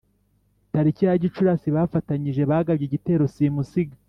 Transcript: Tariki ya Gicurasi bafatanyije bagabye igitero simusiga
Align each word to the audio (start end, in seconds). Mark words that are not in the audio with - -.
Tariki 0.71 1.03
ya 1.07 1.21
Gicurasi 1.23 1.67
bafatanyije 1.75 2.41
bagabye 2.51 2.83
igitero 2.85 3.23
simusiga 3.35 3.95